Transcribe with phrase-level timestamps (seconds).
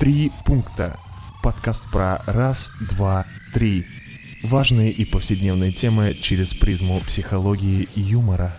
[0.00, 0.96] Три пункта.
[1.42, 3.84] Подкаст про раз, два, три.
[4.42, 8.50] Важные и повседневные темы через призму психологии и юмора.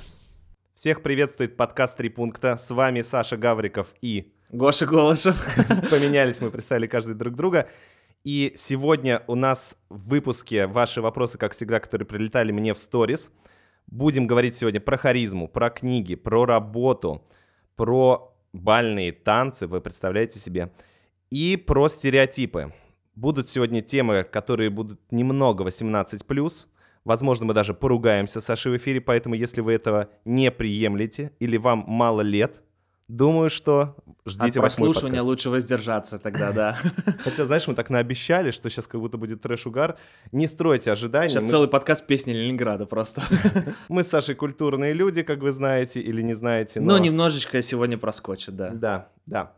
[0.76, 2.58] Всех приветствует подкаст «Три пункта».
[2.58, 4.36] С вами Саша Гавриков и...
[4.52, 5.36] Гоша Голышев.
[5.90, 7.68] Поменялись, мы представили каждый друг друга.
[8.24, 13.32] И сегодня у нас в выпуске ваши вопросы, как всегда, которые прилетали мне в сторис.
[13.88, 17.26] Будем говорить сегодня про харизму, про книги, про работу,
[17.76, 20.72] про бальные танцы, вы представляете себе,
[21.32, 22.74] и про стереотипы.
[23.16, 26.66] Будут сегодня темы, которые будут немного 18+,
[27.04, 31.58] Возможно, мы даже поругаемся с Сашей в эфире, поэтому если вы этого не приемлете или
[31.58, 32.62] вам мало лет,
[33.08, 36.78] думаю, что ждите От прослушивания лучше воздержаться тогда, да.
[37.24, 39.98] Хотя, знаешь, мы так наобещали, что сейчас как будто будет трэш-угар.
[40.32, 41.32] Не стройте ожиданий.
[41.32, 43.24] Сейчас Мы- целый подкаст песни Ленинграда просто.
[43.90, 46.80] Мы с Сашей культурные люди, как вы знаете или не знаете.
[46.80, 48.70] Но, Но немножечко сегодня проскочит, да.
[48.70, 49.54] Да, да.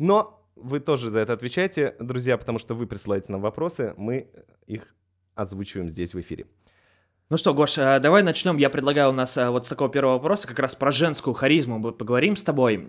[0.00, 4.28] Но вы тоже за это отвечаете, друзья, потому что вы присылаете нам вопросы, мы
[4.66, 4.94] их
[5.34, 6.46] озвучиваем здесь в эфире.
[7.30, 8.56] Ну что, Гош, а, давай начнем.
[8.56, 11.78] Я предлагаю у нас а, вот с такого первого вопроса, как раз про женскую харизму
[11.78, 12.88] мы поговорим с тобой.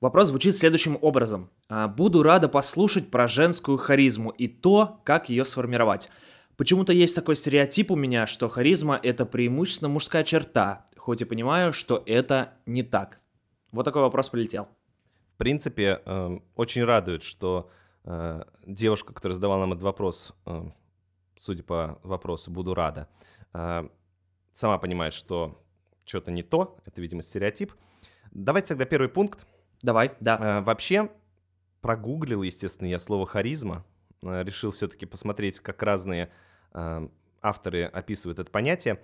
[0.00, 1.48] Вопрос звучит следующим образом.
[1.96, 6.10] Буду рада послушать про женскую харизму и то, как ее сформировать.
[6.56, 11.72] Почему-то есть такой стереотип у меня, что харизма— это преимущественно мужская черта, хоть и понимаю,
[11.72, 13.20] что это не так.
[13.72, 14.68] Вот такой вопрос прилетел.
[15.36, 17.70] В принципе, э, очень радует, что
[18.04, 20.70] э, девушка, которая задавала нам этот вопрос, э,
[21.36, 23.06] судя по вопросу, буду рада,
[23.52, 23.86] э,
[24.54, 25.62] сама понимает, что
[26.06, 27.74] что-то не то, это, видимо, стереотип.
[28.30, 29.46] Давайте тогда первый пункт.
[29.82, 30.38] Давай, да.
[30.40, 31.10] Э, Вообще,
[31.82, 33.84] прогуглил, естественно, я слово харизма.
[34.22, 36.30] Решил все-таки посмотреть, как разные
[36.72, 37.08] э,
[37.42, 39.02] авторы описывают это понятие.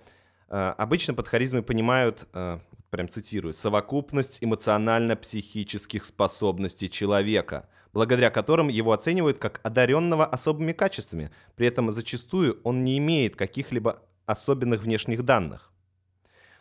[0.53, 2.59] Э, Обычно под харизмой понимают, э,
[2.91, 11.31] прям цитирую, совокупность эмоционально-психических способностей человека, благодаря которым его оценивают как одаренного особыми качествами.
[11.55, 15.71] При этом зачастую он не имеет каких-либо особенных внешних данных.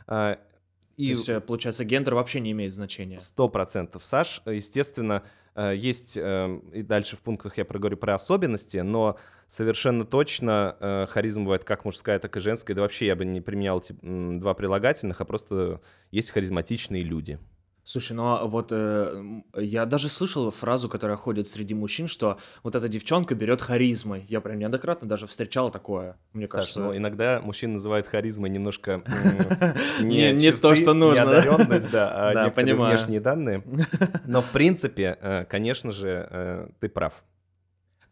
[0.07, 3.21] Э, То есть, получается, гендер вообще не имеет значения.
[3.21, 4.41] Сто процентов, Саш.
[4.47, 5.23] Естественно,
[5.57, 9.19] есть, э, и дальше в пунктах я проговорю про особенности, но
[9.49, 12.75] совершенно точно э, харизма бывает как мужская, так и женская.
[12.75, 15.81] Да вообще я бы не применял два прилагательных, а просто
[16.11, 17.39] есть харизматичные люди.
[17.85, 22.77] Слушай, ну а вот э, я даже слышал фразу, которая ходит среди мужчин, что вот
[22.77, 24.25] эта девчонка берет харизмой.
[24.29, 26.17] Я прям неоднократно даже встречал такое.
[26.33, 29.03] Мне Саш, кажется, ну, иногда мужчин называют харизмой немножко
[30.01, 31.39] Не- то, что нужно, Не да?
[31.39, 32.97] одаренность, да, а некоторые понимаю.
[32.97, 33.65] внешние данные.
[34.27, 37.15] Но в принципе, э, конечно же, э, ты прав.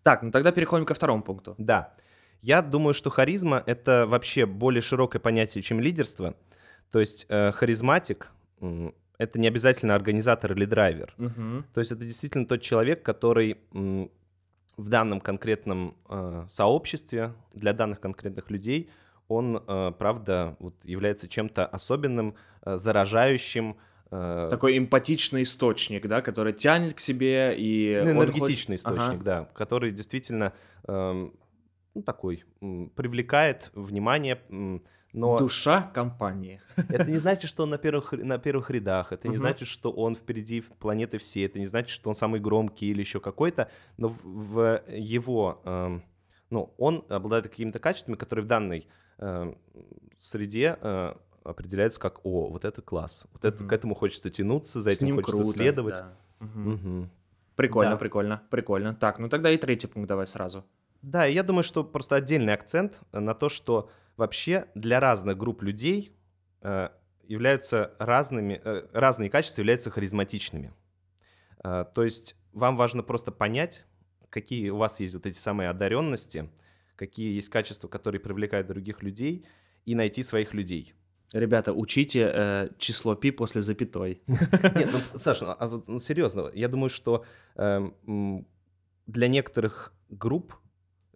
[0.02, 1.54] Так, ну тогда переходим ко второму пункту.
[1.58, 1.94] Да.
[2.42, 6.34] Я думаю, что харизма— это вообще более широкое понятие, чем лидерство.
[6.90, 8.32] То есть э, харизматик
[9.20, 11.14] это не обязательно организатор или драйвер.
[11.18, 11.64] Мгм.
[11.74, 18.50] То есть это действительно тот человек, который в данном конкретном э, сообществе, для данных конкретных
[18.50, 18.88] людей,
[19.28, 23.76] он, э, правда, вот, является чем-то особенным, э, заражающим.
[24.10, 28.00] э, Такой эмпатичный источник, да, который тянет к себе и...
[28.02, 28.96] ну, энергетичный хочет- Ага.
[29.02, 30.54] источник, да, который действительно
[30.88, 31.34] эм,
[31.94, 32.42] ну, такой
[32.96, 34.38] привлекает внимание,
[35.12, 36.60] но Душа компании.
[36.88, 40.14] это не значит, что он на первых, на первых рядах, это не значит, что он
[40.14, 44.22] впереди планеты всей, это не значит, что он самый громкий или еще какой-то, но в,
[44.22, 46.02] в его, эм,
[46.50, 48.86] ну, он обладает какими-то качествами, которые в данной
[49.18, 49.58] эм,
[50.18, 54.92] среде э, определяются как, о, вот это класс, вот это, к этому хочется тянуться, за
[54.92, 55.94] С этим хочется круто, следовать.
[55.94, 56.16] да.
[56.40, 56.70] Мгм.
[56.72, 57.10] Мгм.
[57.56, 57.96] Прикольно, Да.
[57.98, 58.94] прикольно, прикольно.
[58.94, 60.64] Так, ну тогда и третий пункт давай сразу.
[61.02, 66.12] Да, я думаю, что просто отдельный акцент на то, что вообще для разных групп людей
[66.60, 66.90] э,
[67.26, 70.74] являются разными, э, разные качества являются харизматичными.
[71.64, 73.86] Э, то есть вам важно просто понять,
[74.28, 76.50] какие у вас есть вот эти самые одаренности,
[76.96, 79.46] какие есть качества, которые привлекают других людей,
[79.86, 80.92] и найти своих людей.
[81.32, 84.20] Ребята, учите э, число пи после запятой.
[84.26, 87.24] Нет, ну, Саша, ну, а ну, серьезно, я думаю, что
[87.56, 88.46] м,
[89.06, 90.54] для некоторых групп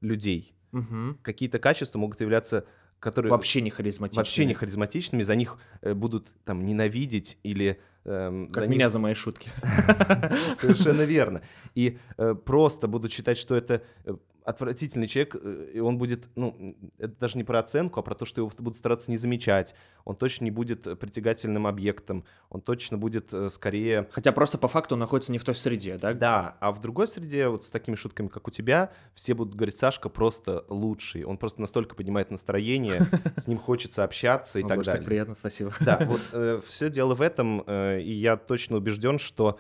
[0.01, 1.19] людей Мгм.
[1.23, 2.65] какие-то качества могут являться,
[3.05, 4.21] которые Вообще не харизматичный.
[4.21, 8.93] вообще не харизматичными, за них э, будут там ненавидеть или эм, Как за меня них-
[8.93, 9.51] за мои шутки.
[10.59, 11.41] Совершенно верно.
[11.75, 14.15] И э, просто будут считать, что это э,
[14.45, 18.27] отвратительный человек, э, и он будет, ну, это даже не про оценку, а про то,
[18.27, 19.75] что его будут стараться не замечать.
[20.05, 24.69] Он точно не будет э, притягательным объектом, он точно будет э, скорее Хотя просто по
[24.69, 26.13] факту он находится не в той среде, да?
[26.13, 29.79] Да, а в другой среде, вот с такими шутками, как у тебя, все будут говорить,
[29.79, 31.25] Сашка просто лучший.
[31.25, 33.07] Он просто настолько поднимает настроение,
[33.37, 35.07] с ним хочется общаться и так боже, так далее.
[35.07, 35.73] приятно, спасибо.
[35.81, 35.99] Да,
[36.33, 39.59] вот все дело в этом, и я точно убежден, что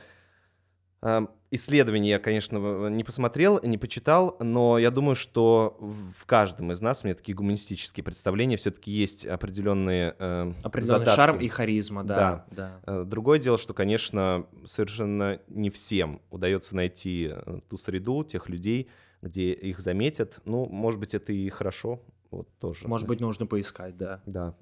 [1.00, 6.80] э, исследований я, конечно, не посмотрел, не почитал, но я думаю, что в каждом из
[6.80, 11.16] нас, у меня такие гуманистические представления, все-таки есть определенные э, Определенный задатки.
[11.16, 12.46] шарм и харизма, да.
[12.50, 12.80] Да.
[12.86, 13.00] да.
[13.00, 18.88] Э, Другое дело, что, конечно, совершенно не всем удается найти э, ту среду, тех людей,
[19.22, 20.40] где их заметят.
[20.44, 22.00] Ну, может быть, это и хорошо.
[22.30, 22.88] Вот тоже.
[22.88, 24.20] Может быть, нужно поискать, да.
[24.26, 24.54] Да.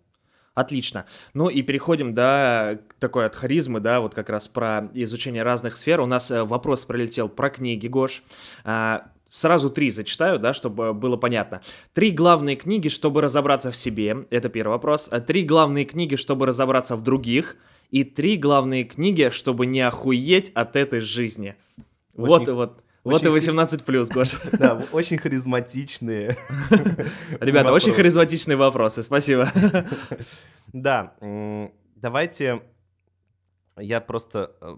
[0.54, 1.06] Отлично.
[1.32, 6.00] Ну и переходим, да, такой от харизмы, да, вот как раз про изучение разных сфер.
[6.00, 8.22] У нас э, вопрос пролетел про книги, Гош.
[8.64, 11.62] А, Сразу три зачитаю, да, чтобы было понятно.
[11.94, 14.26] Три главные книги, чтобы разобраться в себе.
[14.28, 15.08] Это первый вопрос.
[15.26, 17.56] Три главные книги, чтобы разобраться в других.
[17.90, 21.56] И три главные книги, чтобы не охуеть от этой жизни.
[22.12, 22.81] вот, Очень- вот.
[23.04, 24.40] Вот и очень- 18 плюс, Гош.
[24.58, 26.36] Да, очень харизматичные.
[27.40, 29.48] Ребята, очень харизматичные вопросы, спасибо.
[30.72, 31.14] Да,
[31.96, 32.62] давайте
[33.76, 34.52] я просто...
[34.60, 34.76] э,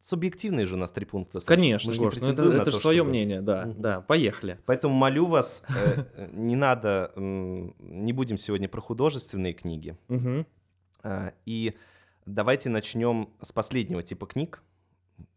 [0.00, 1.38] Субъективные же у нас три пункта.
[1.38, 1.46] Саш.
[1.46, 3.80] Конечно, Гош, ну это, это то, же свое чтобы- мнение, да, Мгм.
[3.80, 4.58] да, поехали.
[4.66, 9.96] Поэтому молю вас, э, э, не надо, м, не будем сегодня про художественные книги.
[10.08, 10.44] Мгм.
[11.04, 11.74] А, И
[12.26, 14.62] давайте начнем с последнего типа книг,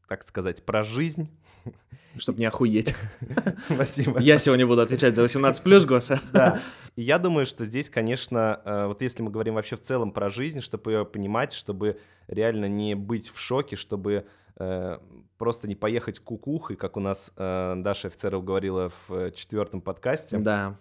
[0.08, 1.30] так сказать, про жизнь.
[2.18, 2.96] Чтобы не охуеть.
[3.66, 4.20] Спасибо.
[4.20, 6.22] Я сегодня буду отвечать за 18 плюс, Гоша.
[6.32, 6.60] Да.
[6.96, 10.30] И я думаю, что здесь, конечно, э, вот если мы говорим вообще в целом про
[10.30, 14.26] жизнь, чтобы ее понимать, чтобы реально не быть в шоке, чтобы
[14.58, 15.00] э,
[15.38, 20.38] просто не поехать кукухой, как у нас э, Даша Офицеров говорила в четвертом подкасте.
[20.38, 20.78] Да.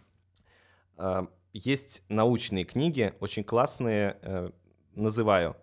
[1.53, 4.53] Есть научные книги, очень классные,
[4.95, 5.57] называю.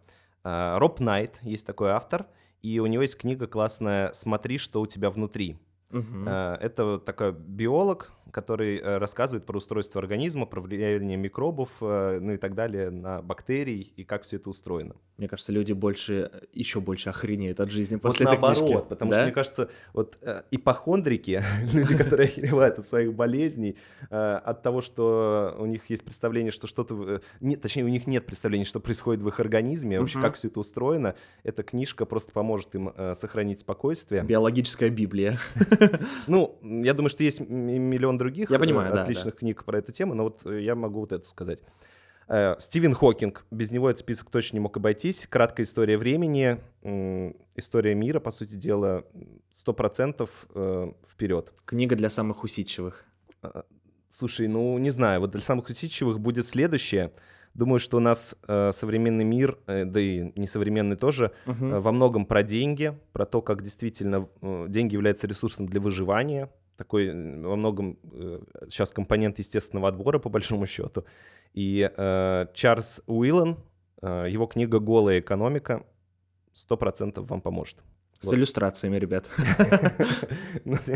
[0.44, 2.26] Роб Найт, есть такой автор,
[2.62, 5.58] и у него есть книга классная «Смотри, что у тебя внутри».
[5.92, 12.34] Э, Это такой биолог, который э, рассказывает про устройство организма, про влияние микробов, э, ну
[12.34, 14.96] и так далее, на бактерий и как все это устроено.
[15.18, 18.86] Мне кажется, люди больше, еще больше охренеют от жизни Вот после этой наоборот, книжки.
[18.90, 19.18] потому Да?
[19.18, 23.76] что, мне кажется, вот э, ипохондрики, люди, которые охеревают от своих болезней,
[24.10, 27.16] э, от того, что у них есть представление, что что-то...
[27.16, 30.48] э, не- точнее, у них нет представления, что происходит в их организме, вообще, как все
[30.48, 31.16] это устроено.
[31.44, 34.24] Эта книжка просто поможет им э, сохранить спокойствие.
[34.24, 35.38] Биологическая Библия.
[36.28, 37.70] Ну, я думаю, что есть м-
[38.12, 40.76] миллион других Я э, понимаю, да, отличных книг про эту тему, но вот э, я
[40.76, 41.64] могу вот эту сказать.
[42.28, 45.28] Э, Стивен Хокинг, без него этот список точно не мог обойтись.
[45.28, 46.60] Краткая история времени,
[47.56, 49.04] история мира, по сути дела,
[49.54, 51.54] сто процентов э, вперед.
[51.66, 53.06] Книга для самых усидчивых.
[54.10, 57.12] Слушай, ну не знаю, вот для самых усидчивых будет следующее.
[57.54, 61.74] Думаю, что у нас э, современный мир, э, да и несовременный тоже, Мгм.
[61.74, 66.50] э, во многом про деньги, про то, как действительно э, деньги являются ресурсом для выживания.
[66.82, 68.00] Такой э, во многом
[68.68, 71.06] сейчас компонент естественного отбора, по большому счету.
[71.54, 73.58] И э, Чарльз Уиллен,
[74.02, 75.86] э, его книга «Голая экономика»
[76.56, 77.78] 100% вам поможет.
[78.20, 78.36] С Вот.
[78.36, 79.30] иллюстрациями, ребят.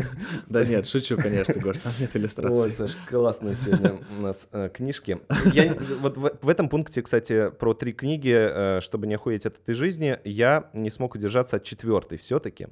[0.48, 2.72] Да нет, шучу, конечно, Гош, там нет Ой, иллюстраций.
[2.72, 5.20] Саш, классные сегодня у нас э, книжки.
[5.52, 9.56] Я, вот в, в этом пункте, кстати, про три книги, э, чтобы не охуеть от
[9.56, 12.66] этой жизни, я не смог удержаться от четвертой все-таки.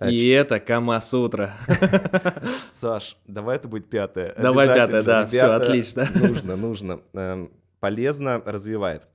[0.00, 1.54] И это Камасутра.
[2.70, 4.34] Саш, давай это будет пятое.
[4.34, 6.08] Давай пятое, да, ребята, отлично.
[6.14, 7.00] Нужно, нужно.
[7.12, 9.06] Эм, Полезно, развивает.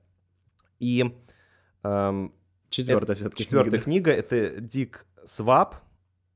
[0.78, 1.14] И
[1.82, 2.32] эм,
[2.70, 5.76] Четвертая все-таки четвертая книга— это Дик Свааб.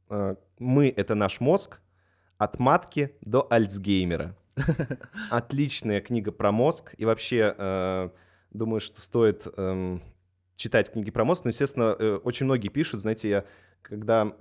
[0.09, 1.81] Э, Мы— это наш мозг.
[2.39, 4.37] От матки до Альцгеймера.
[5.31, 6.95] Отличная книга про мозг.
[6.97, 8.11] И вообще, э,
[8.51, 10.03] думаю, что стоит эм,
[10.57, 11.45] читать книги про мозг.
[11.45, 13.45] Но, естественно, э, очень многие пишут, знаете, я
[13.83, 14.33] когда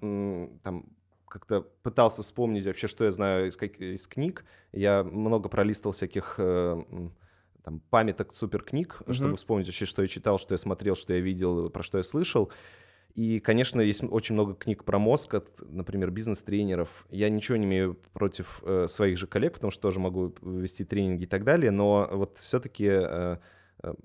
[0.63, 0.85] там
[1.27, 6.35] как-то пытался вспомнить вообще, что я знаю из, как- из книг, я много пролистывал всяких
[6.37, 6.83] э,
[7.63, 9.13] там, памяток суперкниг, Мгм.
[9.13, 12.03] чтобы вспомнить вообще, что я читал, что я смотрел, что я видел, про что я
[12.03, 12.51] слышал.
[13.13, 17.05] И, конечно, есть очень много книг про мозг от, например, бизнес-тренеров.
[17.09, 21.23] Я ничего не имею против э, своих же коллег, потому что тоже могу вести тренинги
[21.23, 22.87] и так далее, но вот все-таки,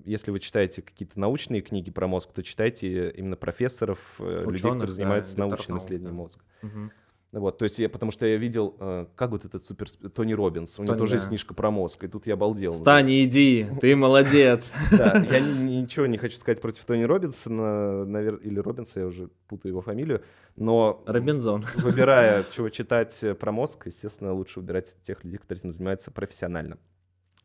[0.05, 4.61] если вы читаете какие-то научные книги про мозг, то читайте именно профессоров, э, людей, Ученых,
[4.61, 6.21] которые да, занимаются докторов научным наук, исследованием да.
[6.21, 6.41] мозга.
[6.61, 6.91] Мгм.
[7.33, 10.79] Вот, то есть я, потому что я видел, э, как вот этот супер Тони Робинс,
[10.79, 11.15] у него Тони, тоже да.
[11.17, 12.71] есть книжка про мозг, и тут я обалдел.
[12.71, 14.73] Встань и иди, ты молодец.
[14.97, 19.29] Да, я ни- ничего не хочу сказать против Тони Робинсона, навер- или Робинса, я уже
[19.47, 20.23] путаю его фамилию,
[20.55, 21.65] но Робинзон.
[21.75, 26.77] выбирая, чего читать э, про мозг, естественно, лучше выбирать тех людей, которые этим занимаются профессионально.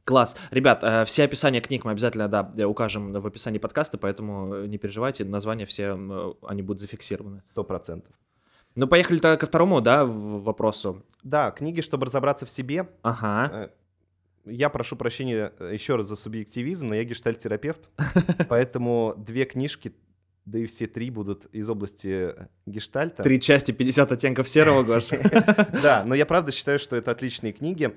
[0.04, 0.36] Класс.
[0.50, 4.66] Ребят, э, все описания книг мы обязательно, да, э, укажем в описании подкаста, поэтому э,
[4.66, 7.42] не переживайте, названия все, они будут зафиксированы.
[7.46, 8.12] Сто процентов.
[8.74, 11.04] Ну, поехали тогда ко второму, да, вопросу.
[11.22, 12.88] Да, книги, чтобы разобраться в себе.
[13.02, 13.70] Ага.
[14.44, 17.88] Я прошу прощения еще раз за субъективизм, но я гештальтерапевт,
[18.48, 19.92] поэтому две книжки
[20.44, 22.34] да и все три будут из области
[22.66, 23.22] гештальта.
[23.22, 25.20] Три части 50 оттенков серого, Гоша.
[25.82, 27.94] Да, но я правда считаю, что это отличные книги.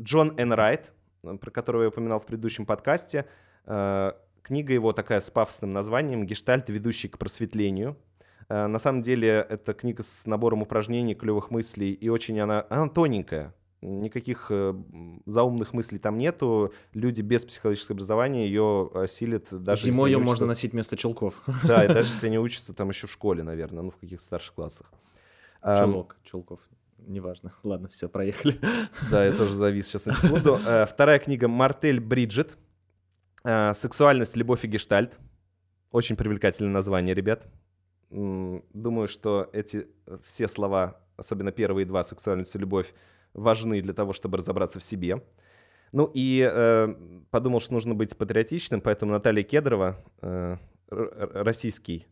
[0.00, 0.52] Джон Н.
[0.52, 3.26] Райт, про которого я упоминал в предыдущем подкасте,
[3.66, 7.96] а, книга его такая с пафосным названием «Гештальт, ведущий к просветлению».
[8.48, 12.88] А, на самом деле это книга с набором упражнений, клевых мыслей, и очень она, она
[12.88, 13.54] тоненькая.
[13.80, 14.74] Никаких э,
[15.26, 16.72] заумных мыслей там нету.
[16.94, 19.84] Люди без психологического образования ее осилят даже...
[19.84, 21.34] Зимой ее не можно учатся- носить вместо чулков.
[21.62, 24.54] Да, и даже если не учатся там еще в школе, наверное, ну, в каких-то старших
[24.54, 24.90] классах.
[25.62, 26.58] Чулок, чулков.
[26.98, 27.52] Неважно.
[27.62, 28.58] Ладно, все, проехали.
[29.10, 30.58] Да, я тоже завис сейчас на секунду.
[30.66, 32.56] Э, Вторая книга «Мартель Бриджит».
[33.44, 35.18] Э, «Сексуальность, любовь и гештальт».
[35.90, 37.46] Очень привлекательное название, ребят.
[38.10, 39.86] Думаю, что эти
[40.24, 42.92] все слова, особенно первые два «сексуальность и любовь»,
[43.32, 45.22] важны для того, чтобы разобраться в себе.
[45.92, 46.94] Ну и э,
[47.30, 50.56] подумал, что нужно быть патриотичным, поэтому Наталья Кедрова, э,
[50.90, 52.06] российский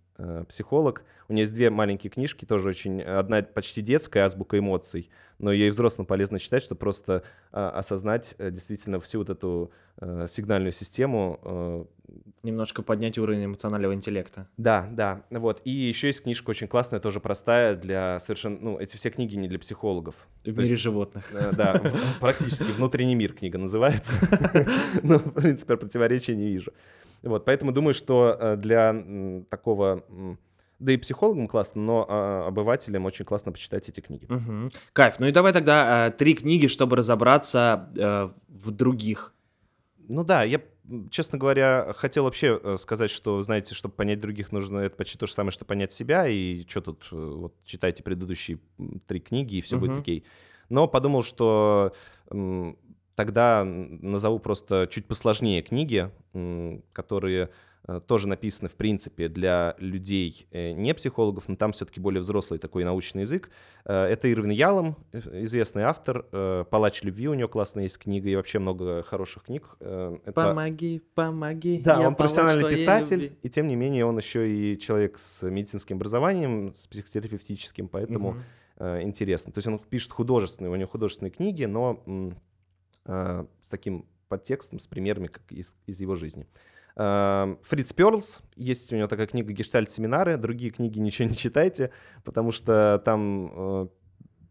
[0.49, 5.53] психолог, у нее есть две маленькие книжки, тоже очень, одна почти детская, «Азбука эмоций», но
[5.53, 9.71] и взрослым полезно читать, чтобы просто а, осознать э, действительно всю вот эту
[10.01, 11.41] э, сигнальную систему.
[11.43, 11.85] э.
[12.43, 14.49] Немножко поднять уровень эмоционального интеллекта.
[14.57, 15.61] Да, да, вот.
[15.65, 18.59] И еще есть книжка очень классная, тоже простая для совершенно...
[18.61, 20.15] Ну, эти все книги не для психологов.
[20.41, 21.25] В То мире есть, животных.
[21.35, 21.83] э, Да,
[22.21, 24.13] практически «Внутренний мир» книга называется.
[25.03, 26.73] Ну, в принципе, противоречия не вижу.
[27.27, 30.05] Вот, поэтому думаю, что э, для такого...
[30.79, 34.27] Да и психологам классно, но а, обывателям очень классно почитать эти книги.
[34.29, 34.71] Мгм.
[34.93, 35.19] Кайф.
[35.19, 39.33] Ну и давай тогда э, три книги, чтобы разобраться э, в других.
[40.07, 40.61] Ну да, я,
[41.11, 45.27] честно говоря, хотел вообще э, сказать, что, знаете, чтобы понять других, нужно это почти то
[45.27, 48.59] же самое, что понять себя, и что тут, э, вот, читайте предыдущие
[49.07, 50.01] три книги, и все будет Мгм.
[50.01, 50.25] окей.
[50.69, 51.95] Но подумал, что
[53.17, 56.11] тогда назову просто чуть посложнее книги,
[56.93, 57.51] которые
[57.89, 62.61] э, тоже написаны, в принципе, для людей э, не психологов, но там все-таки более взрослый
[62.61, 63.51] такой научный язык.
[63.87, 66.27] Э, Это Ирвин Ялом, известный автор,
[66.71, 69.77] «Палач любви» у него классная есть книга, и вообще много хороших книг.
[69.81, 70.33] Это...
[70.33, 71.79] Помоги, помоги.
[71.79, 75.43] Да, я он палач профессиональный писатель, и тем не менее он еще и человек с
[75.49, 78.37] медицинским образованием, с психотерапевтическим, поэтому
[78.77, 79.53] э, интересно.
[79.53, 82.03] То есть он пишет художественные, у него художественные книги, но
[83.07, 86.47] с таким подтекстом, с примерами как из, из его жизни.
[86.97, 91.91] Э, Фриц Перлс, есть у него такая книга «Гештальт-семинары», другие книги ничего не читайте,
[92.25, 93.89] потому что там э,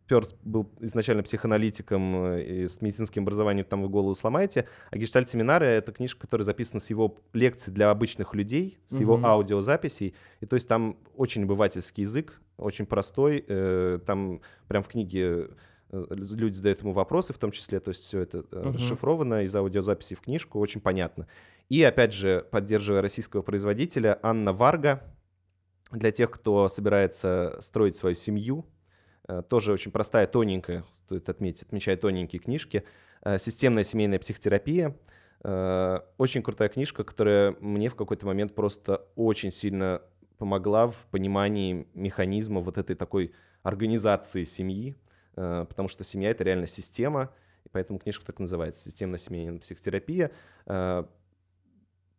[0.08, 4.68] Пёрс был изначально психоаналитиком э, и с медицинским образованием, там вы голову сломаете.
[4.92, 9.26] А гештальт-семинары— это книжка, которая записана с его лекций для обычных людей, с его Мгм.
[9.26, 10.14] аудиозаписей.
[10.42, 13.44] И то есть там очень обывательский язык, очень простой.
[13.48, 15.50] э, Там прям в книге э,
[16.10, 18.74] люди задают ему вопросы в том числе, то есть все это э, Мгм.
[18.76, 21.28] расшифровано из аудиозаписи в книжку, очень понятно.
[21.70, 25.02] И опять же, поддерживая российского производителя, Анна Варга,
[25.92, 28.66] для тех, кто собирается строить свою семью,
[29.28, 32.84] Э, тоже очень простая, тоненькая, стоит отметить, отмечая тоненькие книжки.
[33.24, 34.96] Э, «Системная семейная психотерапия».
[35.44, 40.02] Э, Очень крутая книжка, которая мне в какой-то момент просто очень сильно
[40.38, 43.32] помогла в понимании механизма вот этой такой
[43.64, 45.05] организации семьи, э,
[45.36, 47.32] потому что семья— это реально система,
[47.66, 50.32] и поэтому книжка так называется «Системная семейная психотерапия».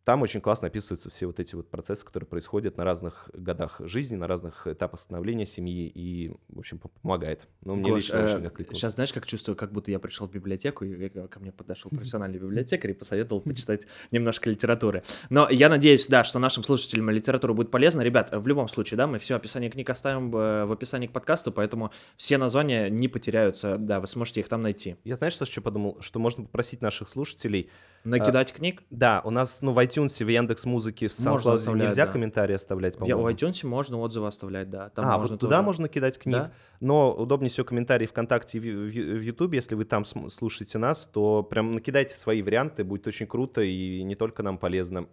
[0.07, 4.15] Там очень классно описываются все вот эти вот процессы, которые происходят на разных годах жизни,
[4.15, 7.45] на разных этапах становления семьи, и, в общем, помогает.
[7.65, 8.79] Но мне Гош, лично очень э, откликнулось.
[8.79, 11.91] сейчас знаешь, как чувствую, как будто я пришел в библиотеку, и э, ко мне подошел
[11.91, 15.03] профессиональный библиотекарь и посоветовал почитать немножко литературы.
[15.29, 17.99] Но я надеюсь, да, что нашим слушателям литература будет полезна.
[18.01, 21.51] Ребят, в любом случае, да, мы все описание книг оставим э, в описании к подкасту,
[21.51, 24.95] поэтому все названия не потеряются, да, вы сможете их там найти.
[25.03, 25.97] Я знаешь, что еще подумал?
[25.99, 27.69] Что можно попросить наших слушателей
[28.07, 28.83] Накидать книг?
[28.89, 32.11] Да, у нас, ну, в iTunes, в Яндекс Музыке, в SoundCloud нельзя да.
[32.11, 33.23] комментарии оставлять, по-моему.
[33.23, 34.89] в iTunes можно отзывы оставлять, да.
[34.89, 35.65] Там а, можно вот туда тоже.
[35.65, 36.37] можно кидать книг.
[36.37, 36.51] Да?
[36.79, 41.71] Но удобнее всего комментарии ВКонтакте и в, Ютубе, если вы там слушаете нас, то прям
[41.71, 45.07] накидайте свои варианты, будет очень круто и не только нам полезно.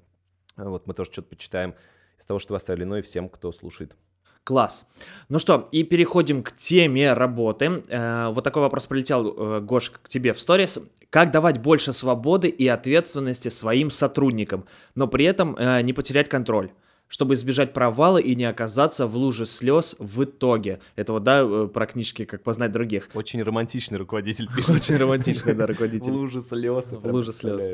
[0.56, 1.74] Вот мы тоже что-то почитаем
[2.18, 3.96] из того, что вы оставили, но и всем, кто слушает.
[4.44, 4.86] Класс.
[5.30, 7.82] Ну что, и переходим к теме работы.
[7.88, 10.78] Э, вот такой вопрос прилетел, э, Гош, к тебе в сторис.
[11.08, 16.70] Как давать больше свободы и ответственности своим сотрудникам, но при этом э, не потерять контроль?
[17.06, 20.80] чтобы избежать провала и не оказаться в луже слез в итоге.
[20.96, 23.08] Это вот, да, э, про книжки «Как познать других».
[23.14, 26.10] Очень романтичный руководитель Очень романтичный, да, руководитель.
[26.10, 26.86] луже слез.
[26.90, 27.70] В луже слез.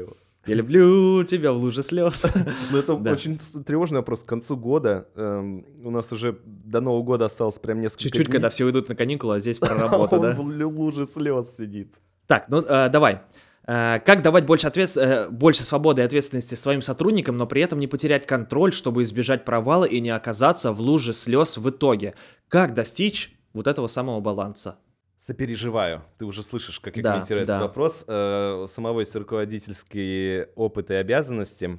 [0.46, 2.24] Я люблю тебя в луже слез.
[2.70, 3.12] Ну, это Да.
[3.12, 4.20] очень тревожный вопрос.
[4.22, 8.32] К концу года эм, у нас уже до Нового года осталось прям несколько Чуть-чуть, дней.
[8.32, 10.32] когда все уйдут на каникулы, а здесь про работу, он да?
[10.32, 11.94] в лю- луже слез сидит.
[12.26, 13.20] Так, ну э, давай.
[13.66, 14.96] Э, Как давать больше, ответ...
[14.96, 19.44] э, больше свободы и ответственности своим сотрудникам, но при этом не потерять контроль, чтобы избежать
[19.44, 22.14] провала и не оказаться в луже слез в итоге?
[22.48, 24.76] Как достичь вот этого самого баланса?
[25.20, 26.02] Сопереживаю.
[26.16, 27.56] Ты уже слышишь, как я Да, комментирую да.
[27.56, 28.04] этот вопрос.
[28.08, 31.78] Э, самого есть руководительские опыты и обязанности.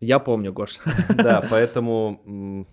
[0.00, 0.78] Я помню, Гош.
[1.14, 2.66] Да, поэтому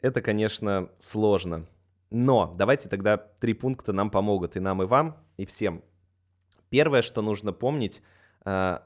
[0.00, 1.66] это, конечно, сложно.
[2.10, 5.82] Но давайте тогда три пункта нам помогут и нам, и вам, и всем.
[6.68, 8.02] Первое, что нужно помнить,
[8.44, 8.78] э,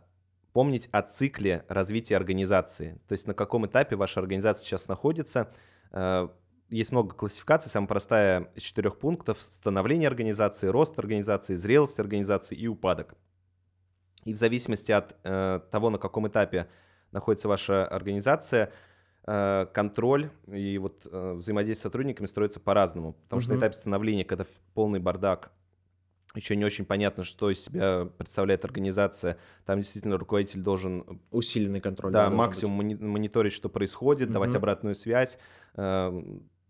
[0.54, 2.98] помнить о цикле развития организации.
[3.06, 5.52] То есть на каком этапе ваша организация сейчас находится.
[5.90, 6.28] Э,
[6.70, 7.70] Есть много классификаций.
[7.70, 9.40] Самая простая из четырех пунктов.
[9.40, 13.14] Становление организации, рост организации, зрелость организации и упадок.
[14.24, 16.68] И в зависимости от э, того, на каком этапе
[17.12, 18.70] находится ваша организация,
[19.26, 23.14] э, контроль и вот э, взаимодействие с сотрудниками строится по-разному.
[23.14, 24.44] Потому что на этапе становления, когда
[24.74, 25.50] полный бардак,
[26.34, 32.12] еще не очень понятно, что из себя представляет организация, там действительно руководитель должен Усиленный контроль.
[32.12, 34.58] да, максимум мони- мониторить, что происходит, давать Мгм.
[34.58, 35.38] обратную связь,
[35.76, 36.22] э,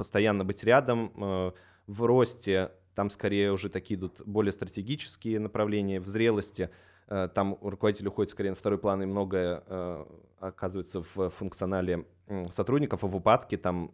[0.03, 1.13] постоянно быть рядом.
[1.17, 1.53] э,
[1.87, 6.71] В росте там скорее уже такие идут более стратегические направления, в зрелости
[7.09, 10.07] э, там руководитель уходит скорее на второй план, и многое э,
[10.41, 12.07] оказывается в функционале
[12.51, 13.93] сотрудников, а в упадке там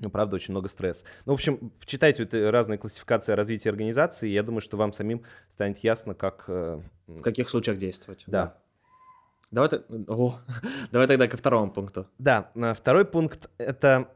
[0.00, 1.04] ну, правда, очень много стресса.
[1.26, 5.22] Ну, в общем, читайте вот, разные классификации развития организации, и я думаю, что вам самим
[5.50, 6.44] станет ясно, как...
[6.46, 6.80] э.
[7.08, 8.22] В каких случаях действовать?
[8.28, 8.56] Да.
[9.50, 10.38] Давай, т- О,
[10.92, 12.06] давай тогда ко второму пункту.
[12.18, 14.08] Да, второй пункт— это,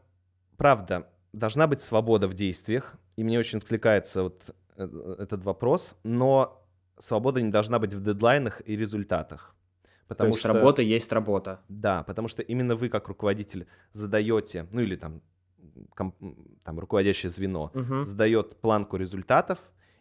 [0.63, 6.65] правда, должна быть свобода в действиях, и мне очень откликается вот э, этот вопрос, но
[6.99, 9.57] свобода не должна быть в дедлайнах и результатах.
[9.89, 11.61] То Потому есть что, работа есть работа.
[11.69, 15.21] Да, потому что именно вы, как руководитель, задаете, ну или там,
[15.97, 16.15] ком-
[16.65, 19.59] там руководящее звено, Мгм, задает планку результатов,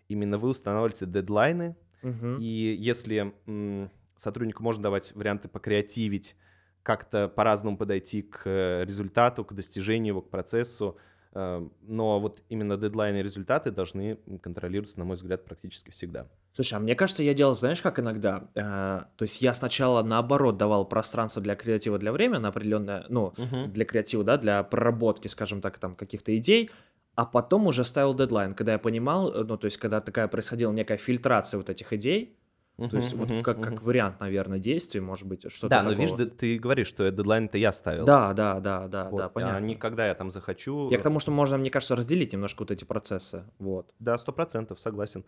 [0.09, 2.39] именно вы устанавливаете дедлайны, мгм.
[2.39, 6.35] и если м, сотруднику можно давать варианты покреативить,
[6.83, 10.97] как-то по-разному подойти к э, результату, к достижению его, к процессу,
[11.33, 16.27] э, но вот именно дедлайны и результаты должны контролироваться, на мой взгляд, практически всегда.
[16.53, 18.49] Слушай, а мне кажется, я делал, знаешь, как иногда?
[18.55, 23.33] Э, то есть я сначала наоборот давал пространство для креатива для времени на определенное, ну,
[23.67, 26.71] для креатива, да, для проработки, скажем так, там каких-то идей,
[27.15, 30.97] а потом уже ставил дедлайн, когда я понимал, ну, то есть когда такая происходила некая
[30.97, 32.37] фильтрация вот этих идей,
[32.77, 36.05] то есть вот как, как вариант, наверное, действий, может быть, что-то Да, но такого.
[36.07, 38.05] видишь, д- ты говоришь, что дедлайн-то я ставил.
[38.05, 39.65] Да, да, да, да, Вот, да, а понятно.
[39.65, 40.89] не когда я там захочу.
[40.89, 43.93] Я к тому, что можно, мне кажется, разделить немножко вот эти процессы, вот.
[43.99, 45.25] Да, сто процентов, согласен.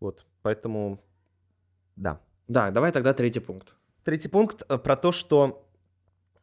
[0.00, 1.00] Вот, поэтому,
[1.96, 2.20] да.
[2.48, 3.74] Да, давай тогда третий пункт.
[4.04, 5.66] Третий пункт э, про то, что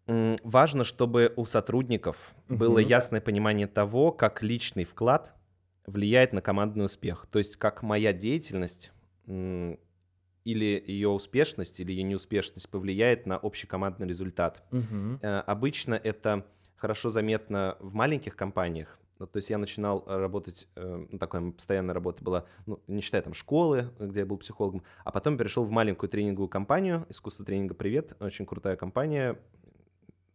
[0.07, 2.87] важно, чтобы у сотрудников было Мгм.
[2.87, 5.33] ясное понимание того, как личный вклад
[5.85, 7.27] влияет на командный успех.
[7.31, 8.91] То есть как моя деятельность
[10.43, 14.63] или ее успешность, или ее неуспешность повлияет на общекомандный результат.
[15.21, 18.97] Э, Обычно это хорошо заметно в маленьких компаниях.
[19.19, 23.01] Ну, То есть я начинал э, работать, э, ну, такая постоянная работа была, ну, не
[23.01, 27.45] считая там школы, где я был психологом, а потом перешел в маленькую тренинговую компанию, искусство
[27.45, 29.37] тренинга «Привет», очень крутая компания,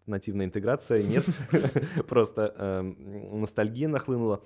[0.06, 1.24] нативная интеграция, нет,
[2.08, 2.94] просто
[3.32, 4.44] ностальгия нахлынула.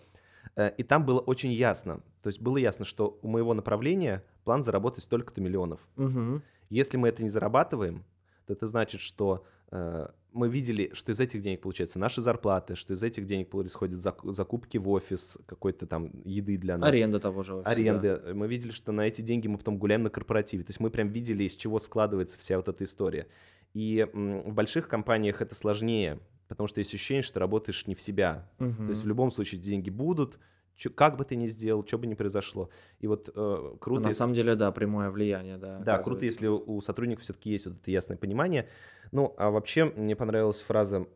[0.56, 4.62] Э, И там было очень ясно, то есть было ясно, что у моего направления план
[4.62, 5.80] заработать столько-то миллионов.
[5.96, 6.42] Мгм.
[6.70, 8.04] Если мы это не зарабатываем,
[8.46, 12.94] то это значит, что э, мы видели, что из этих денег получаются наши зарплаты, что
[12.94, 16.88] из этих денег происходят зак- закупки в офис, какой-то там еды для нас.
[16.88, 17.70] Аренда того же офиса, да.
[17.70, 18.34] Аренды.
[18.34, 20.62] Мы видели, что на эти деньги мы потом гуляем на корпоративе.
[20.64, 23.26] То есть мы прям видели, из чего складывается вся вот эта история.
[23.74, 28.50] И в больших компаниях это сложнее, потому что есть ощущение, что работаешь не в себя.
[28.58, 30.38] То есть в любом случае деньги будут,
[30.76, 32.68] чё- как бы ты ни сделал, что бы ни произошло.
[32.98, 34.02] И вот э, А круто...
[34.02, 35.78] На самом деле, да, прямое влияние, да.
[35.78, 38.68] да, круто, если у сотрудников все-таки есть вот это ясное понимание.
[39.12, 41.06] Ну, а вообще мне понравилась фраза,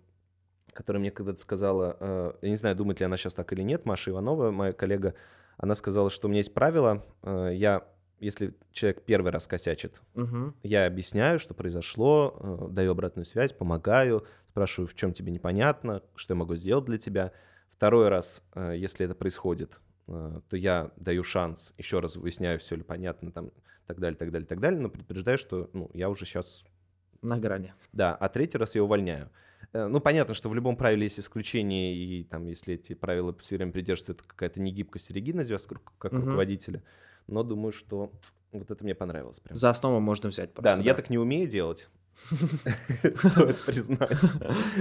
[0.72, 3.84] которая мне когда-то сказала, э, я не знаю, думает ли она сейчас так или нет,
[3.86, 5.14] Маша Иванова, моя коллега,
[5.56, 7.84] она сказала, что у меня есть правило, э, я,
[8.20, 10.54] если человек первый раз косячит, Мгм.
[10.62, 16.34] я объясняю, что произошло, э, даю обратную связь, помогаю, спрашиваю, в чем тебе непонятно, что
[16.34, 17.32] я могу сделать для тебя.
[17.70, 22.76] Второй раз, э, если это происходит, э, то я даю шанс, еще раз выясняю, все
[22.76, 23.50] ли понятно, там,
[23.88, 26.64] так далее, так далее, так далее, но предупреждаю, что ну, я уже сейчас
[27.20, 27.72] На грани.
[27.92, 29.28] да, а третий раз я увольняю.
[29.72, 33.56] Э, Ну, понятно, что в любом правиле есть исключения, и там, если эти правила все
[33.56, 35.66] время придерживаются, это какая-то негибкость и ригидность вас
[35.98, 36.26] как, Мгм.
[36.26, 36.84] руководителя.
[37.26, 38.12] Но думаю, что
[38.52, 39.58] вот это мне понравилось прям.
[39.58, 40.76] За основу можно взять Да, просто.
[40.78, 41.88] но я так не умею делать.
[43.14, 44.18] Стоит признать.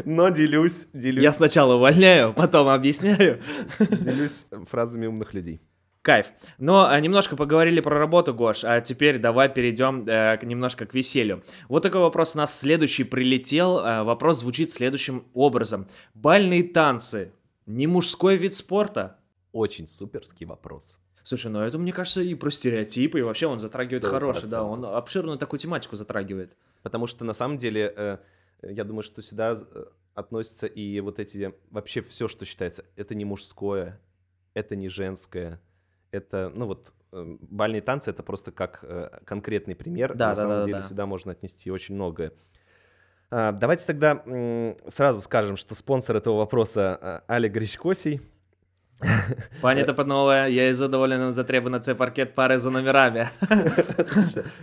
[0.06, 3.42] Но делюсь, делюсь, Я сначала увольняю, потом объясняю.
[3.80, 5.62] делюсь фразами умных людей.
[6.04, 6.34] Кайф.
[6.58, 11.44] Но а, немножко поговорили про работу, Гош, а теперь давай перейдем э, немножко к веселью.
[11.70, 13.80] Вот такой вопрос у нас следующий прилетел.
[13.80, 15.88] Э, вопрос звучит следующим образом.
[16.14, 17.32] Бальные танцы
[17.66, 19.16] не мужской вид спорта?
[19.54, 21.00] Очень суперский вопрос.
[21.24, 24.84] Слушай, ну это, мне кажется, и про стереотипы, и вообще он затрагивает хороший, да, он
[24.84, 26.52] обширную такую тематику затрагивает.
[26.84, 28.18] Потому что на самом деле, э,
[28.62, 33.26] я думаю, что сюда э, относятся и вот эти, вообще все, что считается, это не
[33.26, 34.00] мужское,
[34.54, 35.62] это не женское,
[36.12, 40.14] это, ну вот, э, бальные танцы это просто как э, конкретный пример.
[40.14, 40.82] Да, на да, самом да, деле да.
[40.84, 42.34] сюда можно отнести очень многое.
[43.32, 44.24] А, Давайте тогда
[44.90, 48.22] сразу скажем, что спонсор этого вопроса Али Гречкосий.
[49.62, 53.30] Пані та панове, я із задоволенням затребую на цей паркет пари за номерами.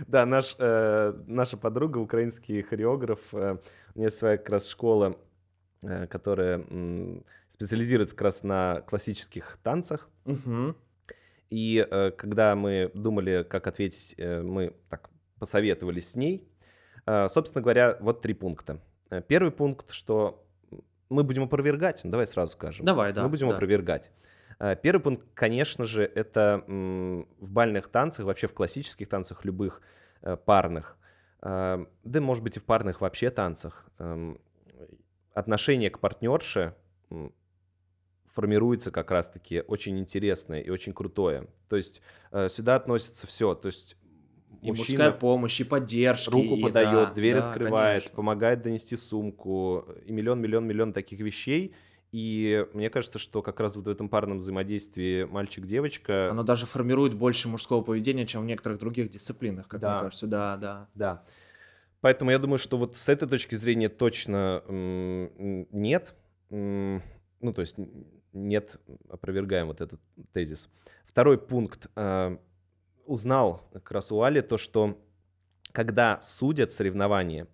[0.07, 3.57] Да, наш, э, наша подруга, украинский хореограф, э,
[3.95, 5.15] у нее своя как раз школа,
[5.83, 6.63] э, которая
[7.49, 10.09] специализируется как раз на классических танцах.
[10.25, 10.75] Мгм.
[11.49, 16.47] И э, когда мы думали, как ответить, э, мы так посоветовались с ней.
[17.05, 18.79] Э, собственно говоря, вот три пункта.
[19.09, 20.45] Э, Первый пункт, что
[21.11, 22.85] мы будем опровергать, ну, давай сразу скажем.
[22.85, 23.55] Давай, да, Мы будем да.
[23.55, 24.11] опровергать.
[24.59, 29.81] Э, Первый пункт, конечно же, это в бальных танцах, вообще в классических танцах любых
[30.21, 30.97] э, парных,
[31.41, 34.39] э, да, может быть, и в парных вообще танцах, эм,
[35.33, 36.75] отношение к партнерше
[38.33, 41.47] формируется как раз-таки очень интересное и очень крутое.
[41.67, 43.55] То есть э, сюда относится все.
[43.55, 43.97] То есть
[44.61, 46.29] И мужчина мужская помощь, и поддержки.
[46.29, 48.15] руку и подает, да, дверь да, открывает, конечно.
[48.15, 51.73] помогает донести сумку и миллион, миллион, миллион таких вещей.
[52.11, 57.13] И мне кажется, что как раз вот в этом парном взаимодействии мальчик-девочка, Оно даже формирует
[57.13, 59.93] больше мужского поведения, чем в некоторых других дисциплинах, как Да.
[59.93, 60.27] мне кажется.
[60.27, 60.87] Да, да.
[60.93, 61.23] да.
[62.01, 66.13] Поэтому я думаю, что вот с этой точки зрения точно нет.
[66.49, 67.75] Ну, то есть
[68.33, 68.75] нет,
[69.09, 70.01] опровергаем вот этот
[70.33, 70.67] тезис.
[71.05, 71.87] Второй пункт.
[73.11, 74.97] Узнал как раз у Али то, что
[75.73, 77.47] когда судят соревнования,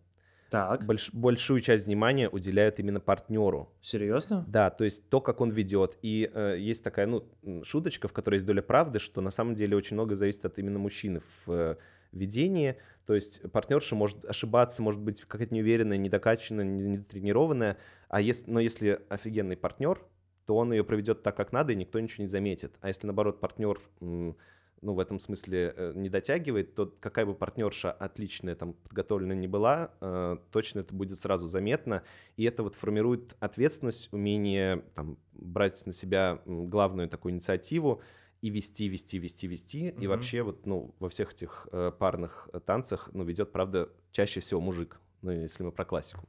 [0.51, 3.73] Так, больш- большую часть внимания уделяют именно партнеру.
[3.81, 4.45] серьезно?
[4.47, 5.97] Да, то есть то, как он ведет.
[6.03, 7.25] И э, есть такая, ну,
[7.63, 10.77] шуточка, в которой есть доля правды, что на самом деле очень много зависит от именно
[10.77, 11.75] мужчины в э,
[12.11, 12.75] ведении.
[13.07, 17.77] То есть партнерша может ошибаться, может быть какая-то неуверенная, недокачанная, не- недотренированная.
[18.09, 20.05] А если, но если офигенный партнер,
[20.45, 22.75] то он ее проведет так, как надо, и никто ничего не заметит.
[22.79, 24.37] А если, наоборот, партнер м,
[24.81, 29.47] ну, в этом смысле э, не дотягивает, то какая бы партнерша отличная, там, подготовленная не
[29.47, 32.03] была, э, точно это будет сразу заметно.
[32.35, 38.01] И это вот формирует ответственность, умение там, брать на себя главную такую инициативу
[38.41, 39.89] и вести, вести, вести, вести.
[39.89, 40.07] И Мгм.
[40.07, 44.61] вообще вот, ну, во всех этих э, парных э, танцах, ну, ведет, правда, чаще всего
[44.61, 46.27] мужик, ну, если мы про классику.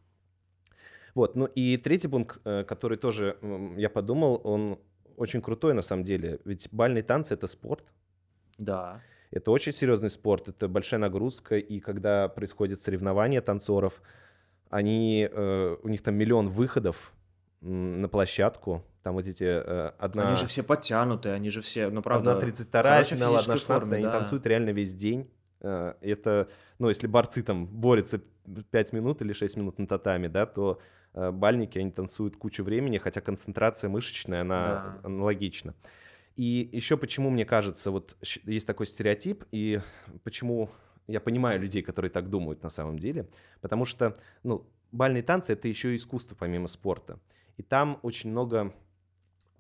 [1.14, 3.38] Вот, ну и третий пункт, э, который тоже
[3.76, 4.78] я подумал, он
[5.16, 6.40] очень крутой на самом деле.
[6.44, 7.84] Ведь бальные танцы— это спорт,
[8.58, 9.00] Да.
[9.30, 14.02] это очень серьезный спорт, это большая нагрузка, и когда происходит соревнование танцоров,
[14.70, 17.12] они, э, у них там миллион выходов
[17.60, 20.28] на площадку, там вот эти э, одна...
[20.28, 22.32] Они же все подтянутые, они же все, ну правда.
[22.32, 24.12] Одна 32 хорошей финал, одна физической 16 форме, они да.
[24.18, 25.30] танцуют реально весь день.
[25.60, 28.20] Э, Это, ну, если борцы там борются
[28.70, 30.80] 5 минут или 6 минут на татами, да, то
[31.14, 35.08] э, бальники, они танцуют кучу времени, хотя концентрация мышечная, она Да.
[35.08, 35.74] аналогична.
[36.38, 39.80] И еще почему, мне кажется, вот есть такой стереотип, и
[40.22, 40.70] почему
[41.08, 43.28] я понимаю людей, которые так думают на самом деле,
[43.60, 47.18] потому что, ну, бальные танцы— это еще и искусство помимо спорта.
[47.56, 48.72] И там очень много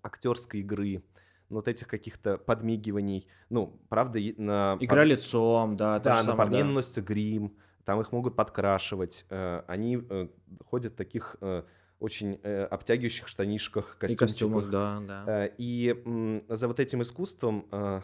[0.04, 1.02] актерской игры,
[1.48, 3.26] ну, вот этих каких-то подмигиваний.
[3.50, 4.76] Ну, правда, на...
[4.78, 6.66] Игра лицом, да, Да, на самое, парней да.
[6.68, 9.26] наносится грим, там их могут подкрашивать.
[9.30, 10.28] э, Они э,
[10.64, 11.64] ходят в таких э,
[12.00, 14.70] очень э, обтягивающих штанишках, И костюмах, костюмчиках.
[14.70, 15.44] да, да.
[15.46, 18.00] Э, И м, за вот этим искусством э,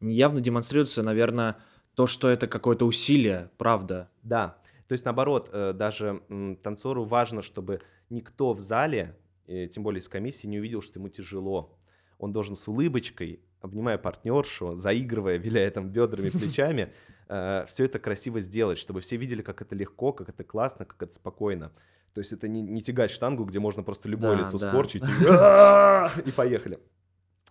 [0.00, 1.56] Явно демонстрируется, наверное,
[1.94, 4.10] то, что это какое-то усилие, правда.
[4.22, 9.16] Да, то есть наоборот, э, даже м, танцору важно, чтобы никто в зале,
[9.46, 11.76] э, тем более из комиссии, не увидел, что ему тяжело.
[12.18, 16.92] Он должен с улыбочкой, обнимая партнершу, заигрывая, виляя там бедрами, плечами,
[17.26, 21.14] все это красиво сделать, чтобы все видели, как это легко, как это классно, как это
[21.14, 21.72] спокойно.
[22.16, 24.68] То есть это не, не тягать штангу, где можно просто любое Да, лицо да.
[24.68, 25.02] скорчить
[26.26, 26.78] и, поехали.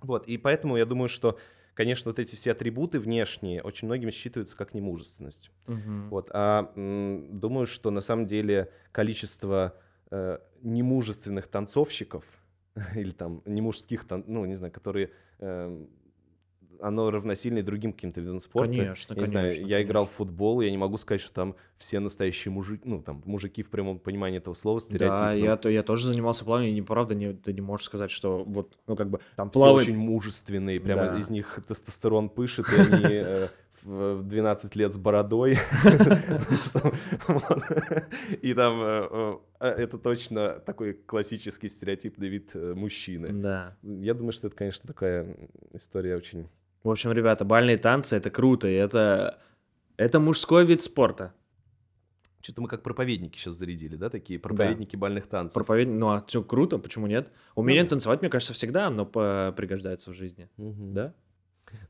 [0.01, 1.37] Вот, и поэтому я думаю, что,
[1.75, 5.51] конечно, вот эти все атрибуты внешние очень многим считываются как немужественность.
[6.09, 9.75] Вот, а м, думаю, что на самом деле количество
[10.09, 12.23] э, немужественных танцовщиков
[12.95, 15.85] или там немужских, тан- ну, не знаю, которые э,
[16.87, 18.71] оно равносильно и другим каким-то видам спорта.
[18.71, 21.55] Конечно, я не знаю, конечно, я играл в футбол, я не могу сказать, что там
[21.77, 25.17] все настоящие мужики, ну, там, мужики в прямом понимании этого слова, стереотип.
[25.19, 28.43] Да, я, то- я тоже занимался плаванием, и неправда, не, ты не можешь сказать, что
[28.43, 31.17] вот, ну, как бы, Там все очень мужественные, прямо Да.
[31.17, 33.47] из них тестостерон пышет, и они э,
[33.83, 35.57] в в 12 лет с бородой.
[38.41, 43.29] И там э, э, это точно такой классический стереотипный вид мужчины.
[43.29, 43.75] да.
[43.83, 45.35] Я думаю, что это, конечно, такая
[45.73, 46.47] история очень...
[46.85, 49.39] В общем, ребята, бальные танцы— это круто, и это,
[49.97, 51.33] это мужской вид спорта.
[52.41, 55.55] Что-то мы как проповедники сейчас зарядили, да, такие проповедники бальных танцев.
[55.55, 57.31] Проповедь, ну, а что, круто, почему нет?
[57.55, 60.93] Умение танцевать, мне кажется, всегда оно пригождается в жизни, Мгм.
[60.93, 61.13] да?